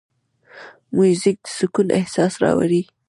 [0.95, 2.83] موزیک د سکون احساس راولي.